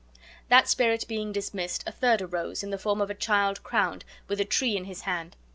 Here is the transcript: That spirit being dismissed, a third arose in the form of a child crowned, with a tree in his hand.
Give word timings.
That 0.49 0.67
spirit 0.67 1.05
being 1.07 1.31
dismissed, 1.31 1.83
a 1.85 1.91
third 1.91 2.23
arose 2.23 2.63
in 2.63 2.71
the 2.71 2.79
form 2.79 3.01
of 3.01 3.11
a 3.11 3.13
child 3.13 3.61
crowned, 3.61 4.03
with 4.27 4.41
a 4.41 4.45
tree 4.45 4.75
in 4.75 4.85
his 4.85 5.01
hand. 5.01 5.35